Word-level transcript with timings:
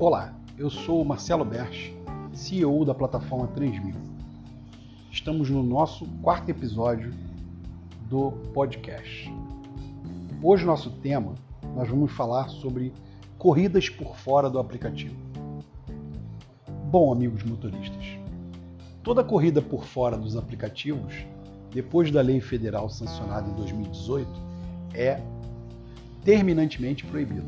Olá, 0.00 0.32
eu 0.56 0.70
sou 0.70 1.04
Marcelo 1.04 1.44
Berch, 1.44 1.92
CEO 2.32 2.84
da 2.84 2.94
plataforma 2.94 3.48
Transmil. 3.48 3.96
Estamos 5.10 5.50
no 5.50 5.60
nosso 5.60 6.06
quarto 6.22 6.48
episódio 6.48 7.12
do 8.08 8.30
podcast. 8.54 9.28
Hoje, 10.40 10.64
nosso 10.64 10.88
tema, 11.00 11.34
nós 11.74 11.88
vamos 11.88 12.12
falar 12.12 12.48
sobre 12.48 12.92
corridas 13.38 13.88
por 13.88 14.14
fora 14.14 14.48
do 14.48 14.60
aplicativo. 14.60 15.16
Bom, 16.88 17.12
amigos 17.12 17.42
motoristas, 17.42 18.20
toda 19.02 19.24
corrida 19.24 19.60
por 19.60 19.84
fora 19.84 20.16
dos 20.16 20.36
aplicativos, 20.36 21.26
depois 21.72 22.12
da 22.12 22.20
lei 22.20 22.40
federal 22.40 22.88
sancionada 22.88 23.50
em 23.50 23.54
2018, 23.56 24.30
é 24.94 25.20
terminantemente 26.22 27.04
proibida. 27.04 27.42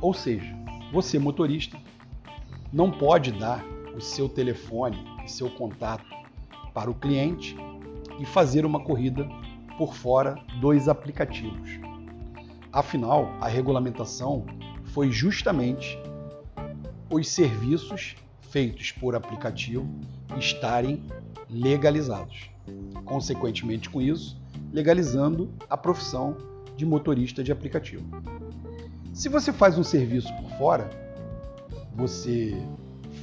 Ou 0.00 0.14
seja, 0.14 0.55
você, 0.96 1.18
motorista, 1.18 1.76
não 2.72 2.90
pode 2.90 3.30
dar 3.30 3.62
o 3.94 4.00
seu 4.00 4.30
telefone 4.30 4.96
e 5.22 5.30
seu 5.30 5.50
contato 5.50 6.06
para 6.72 6.90
o 6.90 6.94
cliente 6.94 7.54
e 8.18 8.24
fazer 8.24 8.64
uma 8.64 8.82
corrida 8.82 9.28
por 9.76 9.92
fora 9.92 10.36
dos 10.58 10.88
aplicativos. 10.88 11.68
Afinal, 12.72 13.30
a 13.42 13.46
regulamentação 13.46 14.46
foi 14.84 15.10
justamente 15.10 15.98
os 17.10 17.28
serviços 17.28 18.16
feitos 18.40 18.90
por 18.90 19.14
aplicativo 19.14 19.86
estarem 20.38 21.04
legalizados. 21.50 22.48
Consequentemente, 23.04 23.90
com 23.90 24.00
isso, 24.00 24.40
legalizando 24.72 25.52
a 25.68 25.76
profissão 25.76 26.38
de 26.74 26.86
motorista 26.86 27.44
de 27.44 27.52
aplicativo. 27.52 28.06
Se 29.16 29.30
você 29.30 29.50
faz 29.50 29.78
um 29.78 29.82
serviço 29.82 30.30
por 30.36 30.50
fora, 30.58 30.90
você 31.94 32.54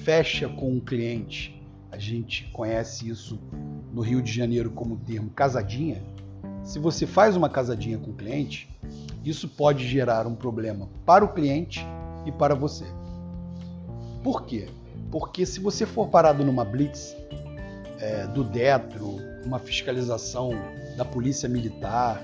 fecha 0.03 0.49
com 0.49 0.71
um 0.71 0.79
cliente, 0.79 1.63
a 1.91 1.99
gente 1.99 2.49
conhece 2.51 3.07
isso 3.07 3.39
no 3.93 4.01
Rio 4.01 4.19
de 4.19 4.31
Janeiro 4.31 4.71
como 4.71 4.97
termo 4.97 5.29
casadinha. 5.29 6.01
Se 6.63 6.79
você 6.79 7.05
faz 7.05 7.35
uma 7.35 7.47
casadinha 7.47 7.99
com 7.99 8.09
o 8.09 8.15
cliente, 8.15 8.75
isso 9.23 9.47
pode 9.47 9.87
gerar 9.87 10.25
um 10.25 10.33
problema 10.33 10.89
para 11.05 11.23
o 11.23 11.31
cliente 11.31 11.85
e 12.25 12.31
para 12.31 12.55
você. 12.55 12.85
Por 14.23 14.47
quê? 14.47 14.69
Porque 15.11 15.45
se 15.45 15.59
você 15.59 15.85
for 15.85 16.07
parado 16.07 16.43
numa 16.43 16.65
blitz 16.65 17.15
é, 17.99 18.25
do 18.25 18.43
Detro, 18.43 19.17
uma 19.45 19.59
fiscalização 19.59 20.53
da 20.97 21.05
Polícia 21.05 21.47
Militar, 21.47 22.19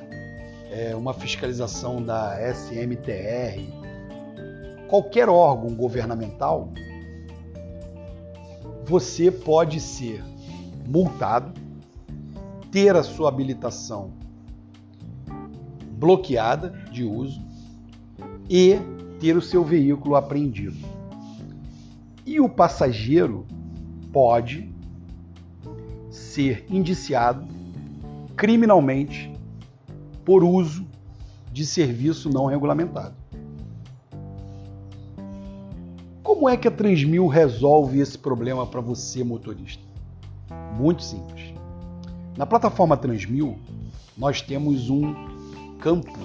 é, 0.70 0.96
uma 0.96 1.14
fiscalização 1.14 2.02
da 2.02 2.38
SMTR, 2.54 3.62
qualquer 4.88 5.28
órgão 5.28 5.74
governamental, 5.76 6.72
você 8.86 9.32
pode 9.32 9.80
ser 9.80 10.24
multado, 10.88 11.54
ter 12.72 12.96
a 12.96 13.04
sua 13.04 13.30
habilitação 13.30 14.12
bloqueada 15.98 16.70
de 16.92 17.04
uso 17.04 17.42
e 18.50 18.80
ter 19.20 19.36
o 19.36 19.42
seu 19.42 19.64
veículo 19.64 20.16
apreendido. 20.16 20.78
E 22.26 22.40
o 22.40 22.48
passageiro 22.48 23.46
pode 24.14 24.72
ser 26.10 26.66
indiciado 26.70 27.46
criminalmente 28.36 29.39
por 30.30 30.44
uso 30.44 30.86
de 31.52 31.66
serviço 31.66 32.30
não 32.30 32.46
regulamentado. 32.46 33.16
Como 36.22 36.48
é 36.48 36.56
que 36.56 36.68
a 36.68 36.72
Transmil 36.72 37.26
resolve 37.26 38.00
esse 38.00 38.16
problema 38.16 38.68
para 38.68 38.80
você, 38.80 39.24
motorista? 39.24 39.82
Muito 40.78 41.02
simples. 41.02 41.52
Na 42.38 42.46
plataforma 42.46 42.96
Transmil, 42.96 43.58
nós 44.16 44.40
temos 44.40 44.92
um 44.92 45.16
campo 45.80 46.20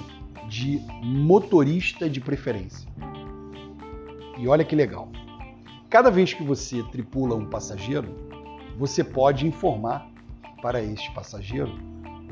de 0.51 0.83
motorista 1.03 2.07
de 2.07 2.21
preferência. 2.21 2.87
E 4.37 4.47
olha 4.47 4.67
que 4.67 4.77
legal. 4.77 5.09
Cada 5.89 6.11
vez 6.11 6.35
que 6.35 6.43
você 6.43 6.83
tripula 6.93 7.35
um 7.35 7.47
passageiro, 7.47 8.15
você 8.79 9.03
pode 9.03 9.47
informar 9.47 10.07
para 10.61 10.83
este 10.83 11.11
passageiro 11.15 11.73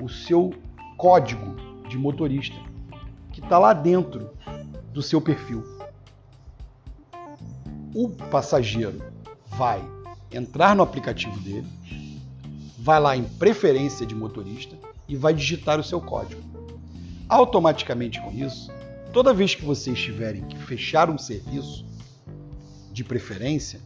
o 0.03 0.07
seu 0.07 0.53
código 0.99 1.72
de 1.93 1.99
motorista 1.99 2.57
que 3.33 3.41
está 3.41 3.59
lá 3.59 3.75
dentro 3.75 4.31
do 4.93 5.03
seu 5.03 5.21
perfil. 5.21 5.63
O 7.95 8.09
passageiro 8.09 9.03
vai 9.47 9.85
entrar 10.31 10.75
no 10.75 10.83
aplicativo 10.83 11.39
dele, 11.41 11.67
vai 12.79 12.99
lá 12.99 13.15
em 13.15 13.25
preferência 13.25 14.07
de 14.07 14.15
motorista 14.15 14.75
e 15.07 15.15
vai 15.15 15.35
digitar 15.35 15.79
o 15.79 15.85
seu 15.85 16.01
código. 16.01 16.43
Automaticamente 17.29 18.21
com 18.21 18.33
isso, 18.33 18.71
toda 19.13 19.35
vez 19.35 19.55
que 19.55 19.65
vocês 19.65 20.01
tiverem 20.01 20.45
que 20.47 20.57
fechar 20.57 21.11
um 21.11 21.19
serviço 21.19 21.85
de 22.91 23.05
preferência, 23.05 23.81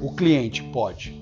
o 0.00 0.14
cliente 0.14 0.62
pode 0.62 1.20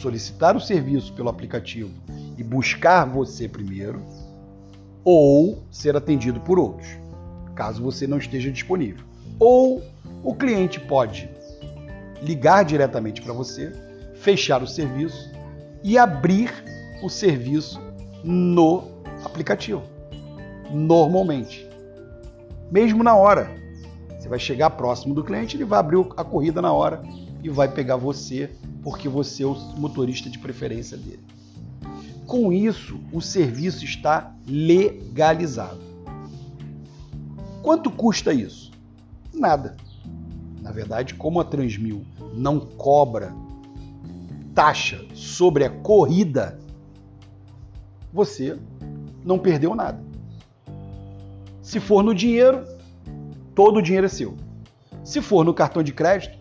solicitar 0.00 0.56
o 0.56 0.60
serviço 0.60 1.12
pelo 1.12 1.28
aplicativo 1.28 1.90
e 2.38 2.44
buscar 2.44 3.04
você 3.04 3.48
primeiro, 3.48 4.02
ou 5.04 5.62
ser 5.70 5.96
atendido 5.96 6.40
por 6.40 6.58
outros, 6.58 6.88
caso 7.54 7.82
você 7.82 8.06
não 8.06 8.18
esteja 8.18 8.50
disponível. 8.50 9.04
Ou 9.38 9.82
o 10.22 10.34
cliente 10.34 10.78
pode 10.80 11.28
ligar 12.22 12.64
diretamente 12.64 13.22
para 13.22 13.32
você, 13.32 13.72
fechar 14.14 14.62
o 14.62 14.66
serviço 14.66 15.30
e 15.82 15.96
abrir 15.96 16.52
o 17.02 17.08
serviço 17.08 17.80
no 18.22 18.84
aplicativo. 19.24 19.82
Normalmente. 20.70 21.66
Mesmo 22.70 23.02
na 23.02 23.16
hora. 23.16 23.50
Você 24.18 24.28
vai 24.28 24.38
chegar 24.38 24.70
próximo 24.70 25.14
do 25.14 25.24
cliente, 25.24 25.56
ele 25.56 25.64
vai 25.64 25.78
abrir 25.78 25.98
a 26.16 26.22
corrida 26.22 26.60
na 26.60 26.72
hora 26.72 27.02
e 27.42 27.48
vai 27.48 27.68
pegar 27.68 27.96
você, 27.96 28.50
porque 28.82 29.08
você 29.08 29.42
é 29.42 29.46
o 29.46 29.54
motorista 29.54 30.28
de 30.28 30.38
preferência 30.38 30.96
dele. 30.96 31.24
Com 32.30 32.52
isso, 32.52 33.00
o 33.12 33.20
serviço 33.20 33.84
está 33.84 34.32
legalizado. 34.46 35.80
Quanto 37.60 37.90
custa 37.90 38.32
isso? 38.32 38.70
Nada. 39.34 39.76
Na 40.62 40.70
verdade, 40.70 41.14
como 41.14 41.40
a 41.40 41.44
Transmil 41.44 42.06
não 42.32 42.60
cobra 42.60 43.34
taxa 44.54 45.04
sobre 45.12 45.64
a 45.64 45.70
corrida, 45.70 46.56
você 48.12 48.56
não 49.24 49.36
perdeu 49.36 49.74
nada. 49.74 50.00
Se 51.60 51.80
for 51.80 52.04
no 52.04 52.14
dinheiro, 52.14 52.64
todo 53.56 53.78
o 53.78 53.82
dinheiro 53.82 54.06
é 54.06 54.08
seu. 54.08 54.36
Se 55.02 55.20
for 55.20 55.44
no 55.44 55.52
cartão 55.52 55.82
de 55.82 55.92
crédito, 55.92 56.38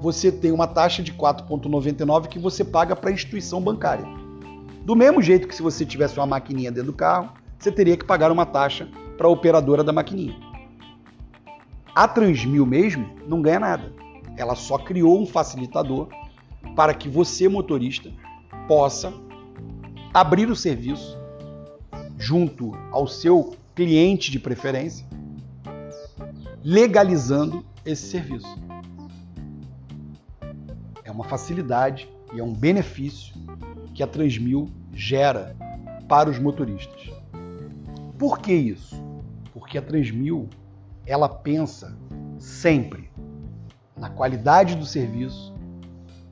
você 0.00 0.32
tem 0.32 0.52
uma 0.52 0.66
taxa 0.66 1.02
de 1.02 1.12
4,99 1.12 2.28
que 2.28 2.38
você 2.38 2.64
paga 2.64 2.96
para 2.96 3.10
a 3.10 3.12
instituição 3.12 3.60
bancária. 3.60 4.23
Do 4.84 4.94
mesmo 4.94 5.22
jeito 5.22 5.48
que 5.48 5.54
se 5.54 5.62
você 5.62 5.86
tivesse 5.86 6.18
uma 6.18 6.26
maquininha 6.26 6.70
dentro 6.70 6.92
do 6.92 6.96
carro, 6.96 7.32
você 7.58 7.72
teria 7.72 7.96
que 7.96 8.04
pagar 8.04 8.30
uma 8.30 8.44
taxa 8.44 8.86
para 9.16 9.26
a 9.26 9.30
operadora 9.30 9.82
da 9.82 9.94
maquininha. 9.94 10.36
A 11.94 12.06
Transmil 12.06 12.66
mesmo 12.66 13.08
não 13.26 13.40
ganha 13.40 13.60
nada. 13.60 13.92
Ela 14.36 14.54
só 14.54 14.76
criou 14.76 15.18
um 15.18 15.24
facilitador 15.24 16.08
para 16.76 16.92
que 16.92 17.08
você, 17.08 17.48
motorista, 17.48 18.10
possa 18.68 19.10
abrir 20.12 20.50
o 20.50 20.56
serviço 20.56 21.18
junto 22.18 22.72
ao 22.90 23.06
seu 23.06 23.56
cliente 23.74 24.30
de 24.30 24.38
preferência, 24.38 25.06
legalizando 26.62 27.64
esse 27.86 28.08
serviço. 28.08 28.54
É 31.02 31.10
uma 31.10 31.24
facilidade 31.24 32.06
e 32.34 32.40
é 32.40 32.44
um 32.44 32.52
benefício 32.52 33.34
que 33.94 34.02
a 34.02 34.06
Transmil 34.06 34.68
gera 34.92 35.56
para 36.08 36.28
os 36.28 36.38
motoristas. 36.38 37.10
Por 38.18 38.40
que 38.40 38.52
isso? 38.52 39.02
Porque 39.52 39.78
a 39.78 39.82
Transmil 39.82 40.48
ela 41.06 41.28
pensa 41.28 41.96
sempre 42.38 43.08
na 43.96 44.10
qualidade 44.10 44.74
do 44.74 44.84
serviço, 44.84 45.54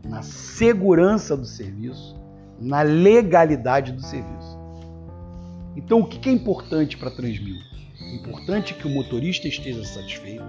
na 0.04 0.22
segurança 0.22 1.36
do 1.36 1.46
serviço, 1.46 2.20
na 2.58 2.82
legalidade 2.82 3.92
do 3.92 4.02
serviço. 4.02 4.58
Então, 5.76 6.00
o 6.00 6.06
que 6.06 6.28
é 6.28 6.32
importante 6.32 6.96
para 6.96 7.08
a 7.08 7.14
Transmil? 7.14 7.56
É 8.00 8.14
importante 8.14 8.74
que 8.74 8.86
o 8.86 8.90
motorista 8.90 9.48
esteja 9.48 9.84
satisfeito, 9.84 10.44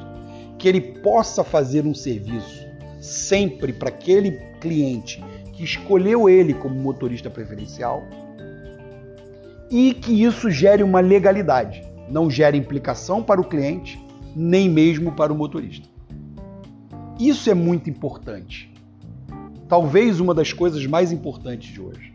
que 0.57 0.67
ele 0.67 0.81
possa 0.81 1.43
fazer 1.43 1.85
um 1.85 1.93
serviço 1.93 2.65
sempre 2.99 3.71
para 3.71 3.89
aquele 3.89 4.31
cliente 4.59 5.23
que 5.63 5.69
escolheu 5.69 6.27
ele 6.27 6.53
como 6.53 6.75
motorista 6.75 7.29
preferencial 7.29 8.03
e 9.71 9.93
que 9.93 10.23
isso 10.23 10.51
gere 10.51 10.83
uma 10.83 10.99
legalidade, 10.99 11.81
não 12.09 12.29
gere 12.29 12.57
implicação 12.57 13.23
para 13.23 13.39
o 13.39 13.45
cliente 13.45 13.97
nem 14.35 14.69
mesmo 14.69 15.13
para 15.13 15.31
o 15.31 15.35
motorista. 15.35 15.87
Isso 17.17 17.49
é 17.49 17.53
muito 17.53 17.89
importante. 17.89 18.73
Talvez 19.69 20.19
uma 20.19 20.33
das 20.33 20.51
coisas 20.51 20.85
mais 20.85 21.11
importantes 21.11 21.71
de 21.71 21.79
hoje. 21.79 22.13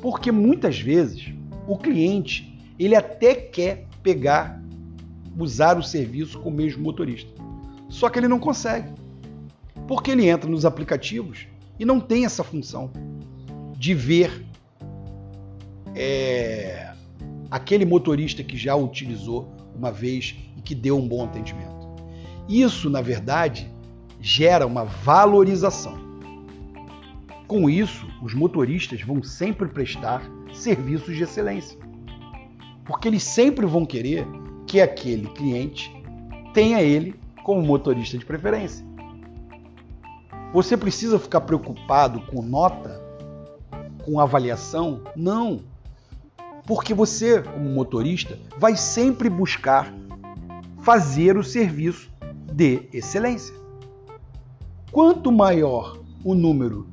Porque 0.00 0.30
muitas 0.30 0.78
vezes 0.78 1.34
o 1.66 1.76
cliente, 1.76 2.56
ele 2.78 2.94
até 2.94 3.34
quer 3.34 3.86
pegar, 4.02 4.62
usar 5.36 5.76
o 5.76 5.82
serviço 5.82 6.38
com 6.38 6.48
o 6.48 6.52
mesmo 6.52 6.82
motorista. 6.82 7.30
Só 7.88 8.08
que 8.08 8.18
ele 8.18 8.28
não 8.28 8.38
consegue. 8.38 8.92
Porque 9.88 10.12
ele 10.12 10.28
entra 10.28 10.48
nos 10.48 10.64
aplicativos 10.64 11.48
e 11.80 11.84
não 11.86 11.98
tem 11.98 12.26
essa 12.26 12.44
função 12.44 12.90
de 13.78 13.94
ver 13.94 14.44
é, 15.96 16.92
aquele 17.50 17.86
motorista 17.86 18.44
que 18.44 18.54
já 18.54 18.76
utilizou 18.76 19.50
uma 19.74 19.90
vez 19.90 20.36
e 20.58 20.60
que 20.60 20.74
deu 20.74 20.98
um 20.98 21.08
bom 21.08 21.24
atendimento. 21.24 21.88
Isso, 22.46 22.90
na 22.90 23.00
verdade, 23.00 23.72
gera 24.20 24.66
uma 24.66 24.84
valorização. 24.84 25.98
Com 27.48 27.70
isso, 27.70 28.06
os 28.22 28.34
motoristas 28.34 29.00
vão 29.00 29.22
sempre 29.22 29.66
prestar 29.66 30.22
serviços 30.52 31.16
de 31.16 31.22
excelência. 31.22 31.78
Porque 32.84 33.08
eles 33.08 33.22
sempre 33.22 33.64
vão 33.64 33.86
querer 33.86 34.26
que 34.66 34.82
aquele 34.82 35.28
cliente 35.28 35.90
tenha 36.52 36.82
ele 36.82 37.14
como 37.42 37.62
motorista 37.62 38.18
de 38.18 38.26
preferência. 38.26 38.89
Você 40.52 40.76
precisa 40.76 41.18
ficar 41.18 41.42
preocupado 41.42 42.20
com 42.22 42.42
nota, 42.42 43.00
com 44.04 44.18
avaliação? 44.18 45.02
Não. 45.14 45.60
Porque 46.66 46.92
você, 46.92 47.40
como 47.40 47.70
motorista, 47.70 48.36
vai 48.58 48.76
sempre 48.76 49.30
buscar 49.30 49.94
fazer 50.82 51.36
o 51.36 51.44
serviço 51.44 52.10
de 52.52 52.82
excelência. 52.92 53.54
Quanto 54.90 55.30
maior 55.30 55.98
o 56.24 56.34
número 56.34 56.88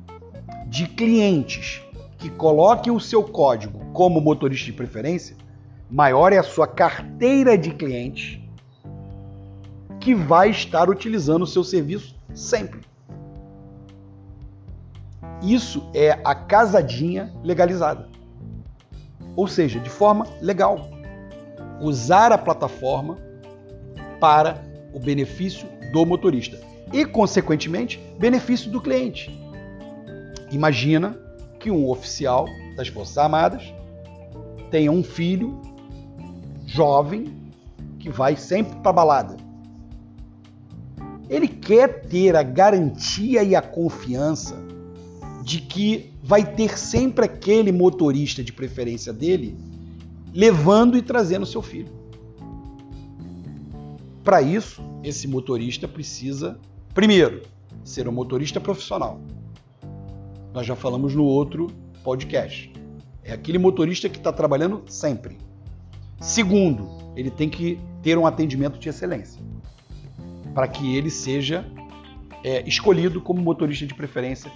de 0.68 0.86
clientes 0.86 1.82
que 2.16 2.30
coloquem 2.30 2.92
o 2.92 3.00
seu 3.00 3.24
código 3.24 3.80
como 3.92 4.20
motorista 4.20 4.66
de 4.66 4.72
preferência, 4.72 5.36
maior 5.90 6.32
é 6.32 6.38
a 6.38 6.44
sua 6.44 6.68
carteira 6.68 7.58
de 7.58 7.72
clientes 7.72 8.38
que 9.98 10.14
vai 10.14 10.50
estar 10.50 10.88
utilizando 10.88 11.42
o 11.42 11.46
seu 11.46 11.64
serviço 11.64 12.14
sempre. 12.32 12.87
Isso 15.42 15.88
é 15.94 16.18
a 16.24 16.34
casadinha 16.34 17.32
legalizada. 17.44 18.08
Ou 19.36 19.46
seja, 19.46 19.78
de 19.78 19.88
forma 19.88 20.26
legal. 20.40 20.90
Usar 21.80 22.32
a 22.32 22.38
plataforma 22.38 23.18
para 24.20 24.60
o 24.92 24.98
benefício 24.98 25.68
do 25.92 26.04
motorista 26.04 26.58
e, 26.92 27.04
consequentemente, 27.04 28.00
benefício 28.18 28.70
do 28.70 28.80
cliente. 28.80 29.30
Imagina 30.50 31.16
que 31.60 31.70
um 31.70 31.88
oficial 31.88 32.46
das 32.76 32.88
Forças 32.88 33.18
Armadas 33.18 33.62
tenha 34.70 34.90
um 34.90 35.02
filho 35.02 35.60
jovem 36.66 37.32
que 37.98 38.10
vai 38.10 38.36
sempre 38.36 38.76
para 38.80 38.92
balada. 38.92 39.36
Ele 41.28 41.46
quer 41.46 42.06
ter 42.06 42.34
a 42.34 42.42
garantia 42.42 43.42
e 43.42 43.54
a 43.54 43.60
confiança 43.60 44.56
de 45.48 45.62
que 45.62 46.12
vai 46.22 46.44
ter 46.44 46.78
sempre 46.78 47.24
aquele 47.24 47.72
motorista 47.72 48.44
de 48.44 48.52
preferência 48.52 49.14
dele 49.14 49.56
levando 50.30 50.94
e 50.94 51.00
trazendo 51.00 51.46
seu 51.46 51.62
filho. 51.62 51.90
Para 54.22 54.42
isso, 54.42 54.82
esse 55.02 55.26
motorista 55.26 55.88
precisa, 55.88 56.60
primeiro, 56.92 57.44
ser 57.82 58.06
um 58.06 58.12
motorista 58.12 58.60
profissional. 58.60 59.22
Nós 60.52 60.66
já 60.66 60.76
falamos 60.76 61.14
no 61.14 61.24
outro 61.24 61.68
podcast. 62.04 62.70
É 63.24 63.32
aquele 63.32 63.56
motorista 63.56 64.06
que 64.06 64.18
está 64.18 64.30
trabalhando 64.30 64.82
sempre. 64.86 65.38
Segundo, 66.20 66.90
ele 67.16 67.30
tem 67.30 67.48
que 67.48 67.80
ter 68.02 68.18
um 68.18 68.26
atendimento 68.26 68.78
de 68.78 68.90
excelência 68.90 69.40
para 70.54 70.68
que 70.68 70.94
ele 70.94 71.08
seja 71.08 71.64
é, 72.44 72.68
escolhido 72.68 73.18
como 73.18 73.40
motorista 73.40 73.86
de 73.86 73.94
preferência 73.94 74.52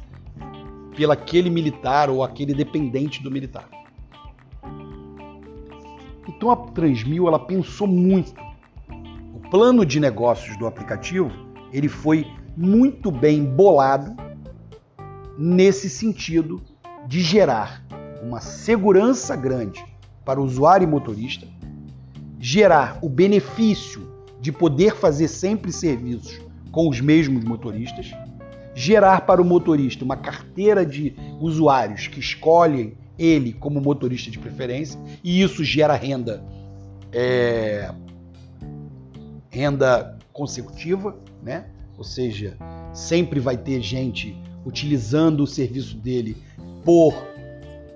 pelo 0.96 1.12
aquele 1.12 1.50
militar 1.50 2.10
ou 2.10 2.22
aquele 2.22 2.54
dependente 2.54 3.22
do 3.22 3.30
militar. 3.30 3.68
Então 6.28 6.50
a 6.50 6.56
Transmil 6.56 7.26
ela 7.28 7.38
pensou 7.38 7.86
muito. 7.86 8.40
O 9.34 9.40
plano 9.50 9.84
de 9.84 9.98
negócios 9.98 10.56
do 10.56 10.66
aplicativo 10.66 11.30
ele 11.72 11.88
foi 11.88 12.26
muito 12.56 13.10
bem 13.10 13.44
bolado 13.44 14.14
nesse 15.38 15.88
sentido 15.88 16.62
de 17.06 17.20
gerar 17.20 17.84
uma 18.22 18.40
segurança 18.40 19.34
grande 19.34 19.84
para 20.24 20.40
o 20.40 20.44
usuário 20.44 20.84
e 20.84 20.90
motorista, 20.90 21.46
gerar 22.38 22.98
o 23.02 23.08
benefício 23.08 24.12
de 24.40 24.52
poder 24.52 24.94
fazer 24.94 25.28
sempre 25.28 25.72
serviços 25.72 26.40
com 26.70 26.88
os 26.88 27.00
mesmos 27.00 27.44
motoristas 27.44 28.12
gerar 28.74 29.22
para 29.22 29.40
o 29.40 29.44
motorista 29.44 30.04
uma 30.04 30.16
carteira 30.16 30.84
de 30.84 31.14
usuários 31.40 32.06
que 32.06 32.20
escolhem 32.20 32.94
ele 33.18 33.52
como 33.52 33.80
motorista 33.80 34.30
de 34.30 34.38
preferência 34.38 34.98
e 35.22 35.42
isso 35.42 35.62
gera 35.62 35.94
renda 35.94 36.42
é, 37.12 37.92
renda 39.50 40.18
consecutiva, 40.32 41.14
né? 41.42 41.66
Ou 41.98 42.04
seja, 42.04 42.56
sempre 42.94 43.38
vai 43.38 43.56
ter 43.56 43.82
gente 43.82 44.34
utilizando 44.64 45.42
o 45.42 45.46
serviço 45.46 45.96
dele 45.98 46.36
por 46.84 47.14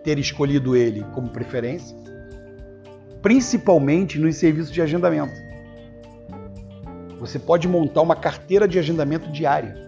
ter 0.05 0.19
escolhido 0.19 0.77
ele 0.77 1.03
como 1.15 1.31
preferência, 1.31 1.97
principalmente 3.23 4.19
nos 4.19 4.37
serviços 4.37 4.71
de 4.71 4.83
agendamento. 4.83 5.35
Você 7.19 7.39
pode 7.39 7.67
montar 7.67 8.03
uma 8.03 8.15
carteira 8.15 8.69
de 8.69 8.79
agendamento 8.79 9.33
diária 9.33 9.87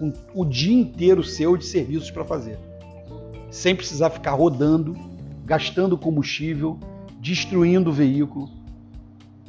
com 0.00 0.14
o 0.34 0.46
dia 0.46 0.72
inteiro 0.72 1.22
seu 1.22 1.58
de 1.58 1.66
serviços 1.66 2.10
para 2.10 2.24
fazer, 2.24 2.58
sem 3.50 3.76
precisar 3.76 4.08
ficar 4.08 4.32
rodando, 4.32 4.96
gastando 5.44 5.98
combustível, 5.98 6.78
destruindo 7.20 7.90
o 7.90 7.92
veículo, 7.92 8.48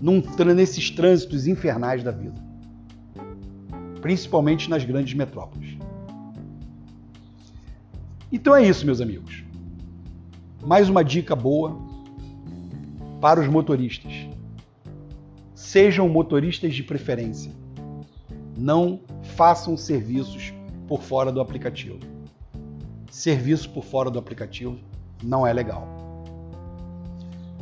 num, 0.02 0.22
nesses 0.54 0.90
trânsitos 0.90 1.48
infernais 1.48 2.04
da 2.04 2.12
vida, 2.12 2.36
principalmente 4.02 4.70
nas 4.70 4.84
grandes 4.84 5.14
metrópoles. 5.14 5.78
Então 8.30 8.54
é 8.54 8.68
isso, 8.68 8.86
meus 8.86 9.00
amigos. 9.00 9.46
Mais 10.66 10.90
uma 10.90 11.04
dica 11.04 11.34
boa 11.34 11.80
para 13.22 13.40
os 13.40 13.48
motoristas. 13.48 14.12
Sejam 15.56 16.10
motoristas 16.10 16.76
de 16.76 16.84
preferência. 16.84 17.54
Não 18.58 19.00
façam 19.42 19.76
serviços 19.76 20.54
por 20.88 21.02
fora 21.02 21.32
do 21.32 21.42
aplicativo. 21.42 21.98
Serviço 23.10 23.72
por 23.72 23.84
fora 23.84 24.12
do 24.12 24.20
aplicativo 24.20 24.78
não 25.24 25.48
é 25.48 25.52
legal. 25.52 25.88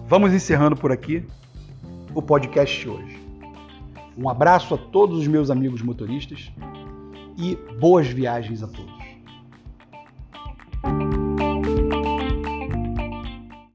Vamos 0.05 0.33
encerrando 0.33 0.75
por 0.75 0.91
aqui 0.91 1.25
o 2.13 2.21
podcast 2.21 2.77
de 2.81 2.89
hoje. 2.89 3.17
Um 4.17 4.27
abraço 4.27 4.75
a 4.75 4.77
todos 4.77 5.19
os 5.19 5.27
meus 5.27 5.49
amigos 5.49 5.81
motoristas 5.81 6.51
e 7.37 7.55
boas 7.79 8.07
viagens 8.07 8.61
a 8.61 8.67
todos. 8.67 8.98